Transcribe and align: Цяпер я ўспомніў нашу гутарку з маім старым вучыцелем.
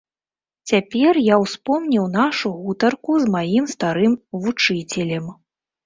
Цяпер 0.71 1.19
я 1.25 1.35
ўспомніў 1.43 2.09
нашу 2.17 2.53
гутарку 2.65 3.21
з 3.23 3.33
маім 3.37 3.71
старым 3.77 4.21
вучыцелем. 4.45 5.35